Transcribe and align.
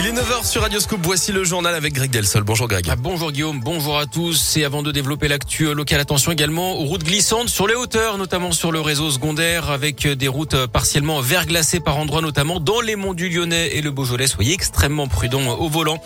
Il 0.00 0.06
est 0.06 0.12
9h 0.12 0.46
sur 0.46 0.62
Radioscope. 0.62 1.00
Voici 1.02 1.32
le 1.32 1.42
journal 1.42 1.74
avec 1.74 1.92
Greg 1.92 2.08
Delsol. 2.08 2.44
Bonjour 2.44 2.68
Greg. 2.68 2.86
Ah, 2.88 2.94
bonjour 2.94 3.32
Guillaume, 3.32 3.58
bonjour 3.58 3.98
à 3.98 4.06
tous. 4.06 4.56
Et 4.56 4.64
avant 4.64 4.84
de 4.84 4.92
développer 4.92 5.26
l'actu 5.26 5.74
local, 5.74 5.98
attention 5.98 6.30
également 6.30 6.78
aux 6.78 6.84
routes 6.84 7.02
glissantes 7.02 7.48
sur 7.48 7.66
les 7.66 7.74
hauteurs, 7.74 8.16
notamment 8.16 8.52
sur 8.52 8.70
le 8.70 8.80
réseau 8.80 9.10
secondaire 9.10 9.70
avec 9.70 10.06
des 10.06 10.28
routes 10.28 10.66
partiellement 10.66 11.20
verglacées 11.20 11.80
par 11.80 11.96
endroits, 11.96 12.22
notamment 12.22 12.60
dans 12.60 12.80
les 12.80 12.94
monts 12.94 13.12
du 13.12 13.28
Lyonnais 13.28 13.74
et 13.74 13.80
le 13.80 13.90
Beaujolais. 13.90 14.28
Soyez 14.28 14.54
extrêmement 14.54 15.08
prudents 15.08 15.58
au 15.58 15.68
volant. 15.68 16.00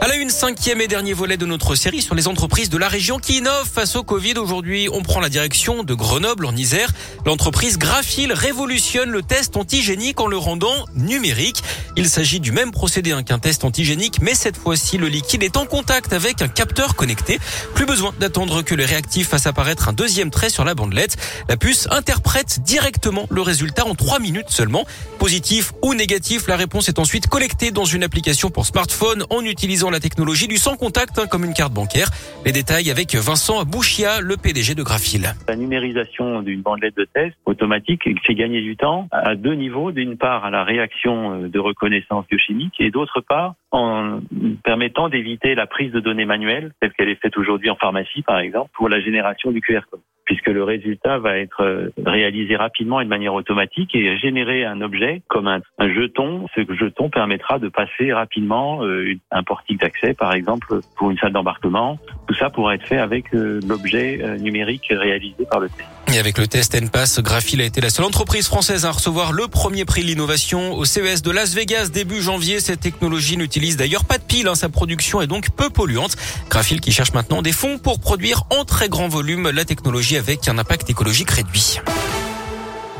À 0.00 0.08
la 0.08 0.16
une, 0.16 0.28
cinquième 0.28 0.80
et 0.80 0.88
dernier 0.88 1.12
volet 1.12 1.36
de 1.36 1.46
notre 1.46 1.76
série 1.76 2.02
sur 2.02 2.16
les 2.16 2.26
entreprises 2.26 2.68
de 2.68 2.78
la 2.78 2.88
région 2.88 3.18
qui 3.18 3.38
innovent 3.38 3.70
face 3.72 3.94
au 3.94 4.02
Covid. 4.02 4.34
Aujourd'hui, 4.38 4.88
on 4.92 5.02
prend 5.02 5.20
la 5.20 5.28
direction 5.28 5.84
de 5.84 5.94
Grenoble 5.94 6.46
en 6.46 6.56
Isère. 6.56 6.90
L'entreprise 7.24 7.78
Graphil 7.78 8.32
révolutionne 8.32 9.10
le 9.10 9.22
test 9.22 9.56
antigénique 9.56 10.20
en 10.20 10.26
le 10.26 10.36
rendant 10.36 10.84
numérique. 10.94 11.62
Il 11.96 12.08
s'agit 12.08 12.40
du 12.40 12.50
même 12.50 12.72
procédé 12.72 13.14
qu'un 13.26 13.35
test 13.38 13.64
antigénique, 13.64 14.18
mais 14.20 14.34
cette 14.34 14.56
fois-ci, 14.56 14.98
le 14.98 15.08
liquide 15.08 15.42
est 15.42 15.56
en 15.56 15.66
contact 15.66 16.12
avec 16.12 16.42
un 16.42 16.48
capteur 16.48 16.94
connecté. 16.94 17.38
Plus 17.74 17.86
besoin 17.86 18.12
d'attendre 18.18 18.62
que 18.62 18.74
le 18.74 18.84
réactif 18.84 19.28
fasse 19.28 19.46
apparaître 19.46 19.88
un 19.88 19.92
deuxième 19.92 20.30
trait 20.30 20.50
sur 20.50 20.64
la 20.64 20.74
bandelette. 20.74 21.16
La 21.48 21.56
puce 21.56 21.88
interprète 21.90 22.60
directement 22.64 23.26
le 23.30 23.42
résultat 23.42 23.86
en 23.86 23.94
trois 23.94 24.18
minutes 24.18 24.50
seulement. 24.50 24.84
Positif 25.18 25.72
ou 25.82 25.94
négatif, 25.94 26.46
la 26.48 26.56
réponse 26.56 26.88
est 26.88 26.98
ensuite 26.98 27.26
collectée 27.26 27.70
dans 27.70 27.84
une 27.84 28.02
application 28.02 28.50
pour 28.50 28.66
smartphone 28.66 29.24
en 29.30 29.42
utilisant 29.42 29.90
la 29.90 30.00
technologie 30.00 30.48
du 30.48 30.58
sans 30.58 30.76
contact 30.76 31.18
hein, 31.18 31.26
comme 31.26 31.44
une 31.44 31.54
carte 31.54 31.72
bancaire. 31.72 32.08
Les 32.44 32.52
détails 32.52 32.90
avec 32.90 33.14
Vincent 33.14 33.64
Bouchia, 33.64 34.20
le 34.20 34.36
PDG 34.36 34.74
de 34.74 34.82
Graphil. 34.82 35.34
La 35.48 35.56
numérisation 35.56 36.42
d'une 36.42 36.62
bandelette 36.62 36.96
de 36.96 37.06
test 37.12 37.34
automatique 37.44 38.02
fait 38.26 38.34
gagner 38.34 38.60
du 38.60 38.76
temps 38.76 39.08
à 39.10 39.34
deux 39.34 39.54
niveaux. 39.54 39.92
D'une 39.92 40.16
part, 40.16 40.44
à 40.44 40.50
la 40.50 40.64
réaction 40.64 41.48
de 41.48 41.58
reconnaissance 41.58 42.26
biochimique 42.28 42.74
et 42.78 42.90
d'autre 42.90 43.20
en 43.70 44.20
permettant 44.64 45.08
d'éviter 45.08 45.54
la 45.54 45.66
prise 45.66 45.92
de 45.92 46.00
données 46.00 46.24
manuelles, 46.24 46.72
telle 46.80 46.92
qu'elle 46.92 47.08
est 47.08 47.20
faite 47.20 47.36
aujourd'hui 47.36 47.70
en 47.70 47.76
pharmacie, 47.76 48.22
par 48.22 48.38
exemple, 48.38 48.70
pour 48.74 48.88
la 48.88 49.00
génération 49.00 49.50
du 49.50 49.60
QR 49.60 49.80
code 49.90 50.00
puisque 50.26 50.48
le 50.48 50.64
résultat 50.64 51.18
va 51.18 51.38
être 51.38 51.62
euh, 51.62 51.88
réalisé 52.04 52.56
rapidement 52.56 53.00
et 53.00 53.04
de 53.04 53.08
manière 53.08 53.32
automatique 53.32 53.94
et 53.94 54.18
générer 54.18 54.64
un 54.64 54.82
objet 54.82 55.22
comme 55.28 55.46
un, 55.46 55.60
jeton. 55.78 56.46
Ce 56.54 56.60
jeton 56.74 57.08
permettra 57.08 57.58
de 57.58 57.68
passer 57.68 58.12
rapidement 58.12 58.84
euh, 58.84 59.14
un 59.30 59.42
portique 59.44 59.80
d'accès, 59.80 60.12
par 60.12 60.34
exemple, 60.34 60.80
pour 60.96 61.10
une 61.10 61.16
salle 61.16 61.32
d'embarquement. 61.32 61.98
Ça 62.38 62.50
pourra 62.50 62.74
être 62.74 62.86
fait 62.86 62.98
avec 62.98 63.34
euh, 63.34 63.60
l'objet 63.66 64.20
numérique 64.38 64.86
réalisé 64.90 65.46
par 65.50 65.60
le 65.60 65.68
test. 65.68 65.88
Et 66.12 66.18
avec 66.18 66.38
le 66.38 66.46
test 66.46 66.74
NPAS, 66.74 67.20
Graphil 67.20 67.60
a 67.60 67.64
été 67.64 67.80
la 67.80 67.90
seule 67.90 68.04
entreprise 68.04 68.46
française 68.46 68.84
à 68.84 68.92
recevoir 68.92 69.32
le 69.32 69.48
premier 69.48 69.84
prix 69.84 70.02
de 70.02 70.06
l'innovation 70.06 70.74
au 70.74 70.84
CES 70.84 71.22
de 71.22 71.30
Las 71.30 71.54
Vegas 71.54 71.88
début 71.92 72.22
janvier. 72.22 72.60
Cette 72.60 72.80
technologie 72.80 73.36
n'utilise 73.36 73.76
d'ailleurs 73.76 74.04
pas 74.04 74.18
de 74.18 74.22
pile. 74.22 74.46
Hein. 74.46 74.54
Sa 74.54 74.68
production 74.68 75.20
est 75.20 75.26
donc 75.26 75.50
peu 75.50 75.68
polluante. 75.68 76.16
Graphil 76.48 76.80
qui 76.80 76.92
cherche 76.92 77.12
maintenant 77.12 77.42
des 77.42 77.52
fonds 77.52 77.78
pour 77.78 77.98
produire 77.98 78.44
en 78.50 78.64
très 78.64 78.88
grand 78.88 79.08
volume 79.08 79.50
la 79.50 79.64
technologie 79.64 80.16
avec 80.16 80.46
un 80.48 80.58
impact 80.58 80.88
écologique 80.90 81.30
réduit. 81.30 81.80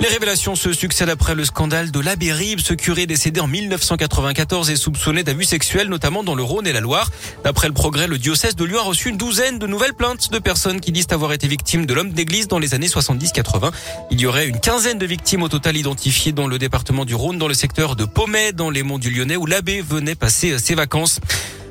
Les 0.00 0.06
révélations 0.06 0.54
se 0.54 0.72
succèdent 0.72 1.08
après 1.08 1.34
le 1.34 1.44
scandale 1.44 1.90
de 1.90 1.98
l'abbé 1.98 2.32
Ribes. 2.32 2.60
Ce 2.60 2.72
curé 2.72 3.06
décédé 3.06 3.40
en 3.40 3.48
1994 3.48 4.70
est 4.70 4.76
soupçonné 4.76 5.24
d'abus 5.24 5.42
sexuels, 5.42 5.88
notamment 5.88 6.22
dans 6.22 6.36
le 6.36 6.42
Rhône 6.44 6.68
et 6.68 6.72
la 6.72 6.78
Loire. 6.78 7.10
D'après 7.42 7.66
le 7.66 7.74
progrès, 7.74 8.06
le 8.06 8.16
diocèse 8.16 8.54
de 8.54 8.64
Lyon 8.64 8.78
a 8.78 8.84
reçu 8.84 9.08
une 9.08 9.16
douzaine 9.16 9.58
de 9.58 9.66
nouvelles 9.66 9.94
plaintes 9.94 10.30
de 10.30 10.38
personnes 10.38 10.80
qui 10.80 10.92
disent 10.92 11.08
avoir 11.10 11.32
été 11.32 11.48
victimes 11.48 11.84
de 11.84 11.94
l'homme 11.94 12.12
d'église 12.12 12.46
dans 12.46 12.60
les 12.60 12.74
années 12.74 12.86
70-80. 12.86 13.72
Il 14.12 14.20
y 14.20 14.26
aurait 14.26 14.46
une 14.46 14.60
quinzaine 14.60 14.98
de 14.98 15.06
victimes 15.06 15.42
au 15.42 15.48
total 15.48 15.76
identifiées 15.76 16.30
dans 16.30 16.46
le 16.46 16.60
département 16.60 17.04
du 17.04 17.16
Rhône, 17.16 17.38
dans 17.38 17.48
le 17.48 17.54
secteur 17.54 17.96
de 17.96 18.04
Pommet, 18.04 18.52
dans 18.52 18.70
les 18.70 18.84
monts 18.84 19.00
du 19.00 19.10
Lyonnais, 19.10 19.36
où 19.36 19.46
l'abbé 19.46 19.80
venait 19.80 20.14
passer 20.14 20.60
ses 20.60 20.76
vacances. 20.76 21.18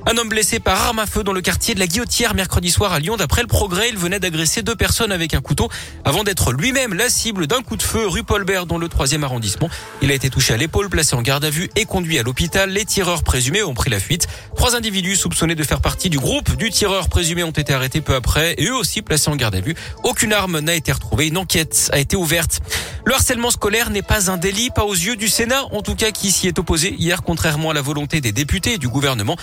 Un 0.10 0.16
homme 0.16 0.30
blessé 0.30 0.62
par 0.62 0.82
arme 0.82 1.00
à 1.00 1.06
feu 1.06 1.22
dans 1.22 1.34
le 1.34 1.42
quartier 1.42 1.76
de 1.76 1.82
la 1.82 1.86
Guillotière 1.86 2.34
mercredi 2.34 2.72
soir 2.72 2.94
à 2.94 3.00
Lyon. 3.00 3.18
D'après 3.18 3.42
le 3.42 3.48
progrès, 3.50 3.90
il 3.90 3.98
venait 3.98 4.22
d'agresser 4.22 4.62
deux 4.62 4.78
personnes 4.78 5.12
avec 5.12 5.34
un 5.34 5.42
couteau 5.42 5.68
avant 6.06 6.24
d'être 6.24 6.54
lui-même 6.54 6.94
la 6.94 7.10
cible 7.10 7.46
d'un 7.46 7.62
coup 7.62 7.76
de 7.76 7.84
feu 7.84 8.08
rue 8.08 8.24
Paulbert 8.24 8.68
dans 8.68 8.78
le 8.78 8.88
troisième 8.88 9.26
arrondissement. 9.26 9.70
Il 10.02 10.10
a 10.10 10.14
été 10.14 10.30
touché 10.30 10.54
à 10.54 10.58
l'épaule, 10.58 10.88
placé 10.88 11.14
en 11.18 11.22
garde 11.22 11.44
à 11.44 11.50
vue 11.50 11.70
et 11.76 11.84
conduit 11.84 12.18
à 12.20 12.24
l'hôpital. 12.24 12.70
Les 12.70 12.86
tireurs 12.86 13.22
présumés 13.22 13.64
ont 13.64 13.74
pris 13.74 13.90
la 13.90 14.00
fuite. 14.00 14.30
Trois 14.56 14.78
individus 14.78 15.18
soupçonnés 15.18 15.56
de 15.56 15.64
faire 15.66 15.82
partie 15.82 16.10
du 16.10 16.20
groupe 16.20 16.56
du 16.56 16.70
tireur 16.70 17.10
présumé 17.10 17.44
ont 17.44 17.52
été 17.52 17.74
arrêtés 17.74 18.00
peu 18.00 18.16
après 18.16 18.56
et 18.58 18.68
eux 18.68 18.76
aussi 18.76 19.02
placés 19.02 19.30
en 19.30 19.36
garde 19.36 19.56
à 19.56 19.60
vue. 19.60 19.76
Aucune 20.06 20.32
arme 20.32 20.60
n'a 20.60 20.76
été 20.76 20.94
retrouvée. 20.94 21.28
Une 21.28 21.38
enquête 21.38 21.90
a 21.92 22.00
été 22.00 22.16
ouverte. 22.16 22.62
Le 23.04 23.14
harcèlement 23.14 23.52
scolaire 23.52 23.90
n'est 23.90 24.02
pas 24.02 24.32
un 24.32 24.38
délit, 24.38 24.70
pas 24.70 24.84
aux 24.84 24.94
yeux 24.94 25.16
du 25.16 25.30
Sénat, 25.30 25.64
en 25.72 25.82
tout 25.82 25.96
cas 25.96 26.12
qui 26.12 26.30
s'y 26.30 26.48
est 26.48 26.60
opposé 26.60 26.94
hier, 26.98 27.24
contrairement 27.24 27.70
à 27.72 27.74
la 27.74 27.82
volonté 27.82 28.20
des 28.20 28.34
députés 28.34 28.74
et 28.74 28.78
du 28.78 28.90
gouvernement. 28.90 29.38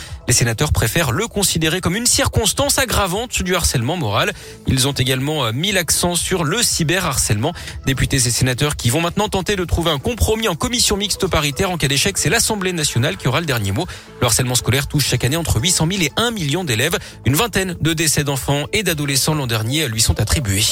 Préfèrent 0.73 1.13
le 1.13 1.27
considérer 1.27 1.81
comme 1.81 1.97
une 1.97 2.07
circonstance 2.07 2.79
aggravante 2.79 3.43
du 3.43 3.55
harcèlement 3.55 3.97
moral. 3.97 4.33
Ils 4.67 4.87
ont 4.89 4.93
également 4.93 5.45
euh, 5.45 5.53
mis 5.53 5.73
l'accent 5.73 6.15
sur 6.15 6.45
le 6.45 6.63
cyberharcèlement. 6.63 7.53
Députés 7.87 8.17
et 8.17 8.31
sénateurs 8.31 8.77
qui 8.77 8.91
vont 8.91 9.01
maintenant 9.01 9.29
tenter 9.29 9.57
de 9.57 9.65
trouver 9.65 9.91
un 9.91 9.99
compromis 9.99 10.49
en 10.49 10.55
commission 10.55 10.97
mixte 10.97 11.27
paritaire. 11.27 11.71
En 11.71 11.77
cas 11.77 11.89
d'échec, 11.89 12.17
c'est 12.19 12.31
l'Assemblée 12.31 12.73
nationale 12.73 13.17
qui 13.17 13.29
aura 13.29 13.41
le 13.41 13.47
dernier 13.47 13.73
mot. 13.73 13.87
Le 14.21 14.27
harcèlement 14.27 14.55
scolaire 14.55 14.87
touche 14.87 15.07
chaque 15.07 15.25
année 15.25 15.37
entre 15.37 15.61
800 15.61 15.89
000 15.91 16.03
et 16.03 16.13
1 16.17 16.31
million 16.31 16.65
d'élèves. 16.65 16.99
Une 17.25 17.35
vingtaine 17.35 17.77
de 17.81 17.93
décès 17.93 18.25
d'enfants 18.25 18.67
et 18.73 18.83
d'adolescents 18.83 19.35
l'an 19.35 19.47
dernier 19.47 19.89
lui 19.89 20.01
sont 20.01 20.21
attribués. 20.21 20.65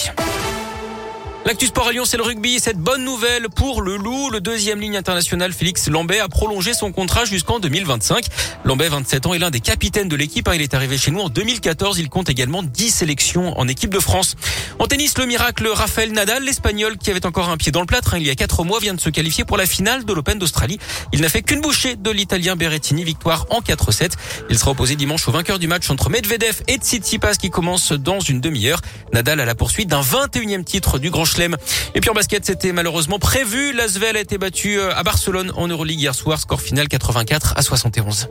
L'actu 1.45 1.67
sport 1.67 1.89
à 1.89 1.93
Lyon, 1.93 2.05
c'est 2.05 2.17
le 2.17 2.23
rugby. 2.23 2.61
Cette 2.61 2.79
bonne 2.79 3.03
nouvelle 3.05 3.49
pour 3.49 3.83
le 3.83 3.97
Loup. 3.97 4.31
Le 4.31 4.41
deuxième 4.41 4.81
ligne 4.81 4.97
internationale, 4.97 5.53
Félix 5.53 5.89
Lambet, 5.89 6.21
a 6.21 6.29
prolongé 6.29 6.73
son 6.73 6.93
contrat 6.93 7.25
jusqu'en 7.25 7.59
2025. 7.59 8.27
Lambet, 8.65 8.89
27 8.89 9.27
ans, 9.27 9.35
est 9.35 9.41
l'un 9.41 9.51
des 9.51 9.59
capitaines 9.59 10.09
de 10.09 10.15
l'équipe. 10.15 10.47
Hein. 10.47 10.53
Il 10.55 10.63
est 10.63 10.73
arrivé 10.73 10.97
chez 10.97 11.11
nous 11.11 11.19
en 11.19 11.29
2014. 11.29 11.99
Il 11.99 12.09
compte 12.11 12.31
également 12.31 12.63
10 12.63 12.91
sélections 12.91 13.59
en 13.59 13.67
équipe 13.67 13.93
de 13.93 13.99
France. 13.99 14.37
En 14.79 14.87
tennis, 14.87 15.19
le 15.19 15.27
miracle 15.27 15.67
Rafael 15.67 16.13
Nadal, 16.13 16.45
l'Espagnol 16.45 16.97
qui 16.97 17.11
avait 17.11 17.27
encore 17.27 17.49
un 17.49 17.57
pied 17.57 17.73
dans 17.73 17.81
le 17.81 17.87
plâtre 17.87 18.15
hein, 18.15 18.19
il 18.21 18.27
y 18.27 18.31
a 18.31 18.37
quatre 18.37 18.63
mois, 18.63 18.79
vient 18.79 18.95
de 18.95 19.01
se 19.01 19.11
qualifier 19.11 19.45
pour 19.45 19.57
la 19.57 19.67
finale 19.67 20.05
de 20.05 20.13
l'Open 20.13 20.39
d'Australie. 20.39 20.79
Il 21.13 21.23
n'a 21.23 21.29
fait 21.29 21.43
qu'une 21.43 21.61
bouchée 21.61 21.97
de 21.97 22.11
l'Italien 22.13 22.55
Berrettini, 22.55 23.03
victoire 23.03 23.47
en 23.51 23.61
4-7. 23.61 24.13
Il 24.49 24.59
sera 24.61 24.71
opposé 24.71 24.95
dimanche 24.95 25.27
au 25.27 25.33
vainqueur 25.33 25.59
du 25.59 25.67
match 25.67 25.91
entre 25.91 26.09
Medvedev 26.09 26.63
et 26.69 26.77
Tsitsipas 26.77 27.35
qui 27.35 27.51
commence 27.51 27.91
dans 27.91 28.21
une 28.21 28.41
demi-heure. 28.41 28.81
Nadal 29.13 29.41
à 29.41 29.45
la 29.45 29.57
poursuite 29.57 29.89
d'un 29.89 30.03
21e 30.03 30.63
titre 30.63 31.01
du 31.01 31.11
Grand 31.11 31.25
et 31.95 32.01
puis 32.01 32.11
en 32.11 32.15
basket, 32.15 32.45
c'était 32.45 32.73
malheureusement 32.73 33.19
prévu. 33.19 33.73
L'Asvel 33.73 34.17
a 34.17 34.21
été 34.21 34.39
battu 34.39 34.79
euh, 34.79 34.95
à 34.95 35.03
Barcelone 35.03 35.53
en 35.57 35.69
Euroleague 35.69 36.01
hier 36.01 36.15
soir. 36.15 36.39
Score 36.39 36.61
final 36.61 36.89
84 36.89 37.55
à 37.57 37.63
71. 37.63 38.29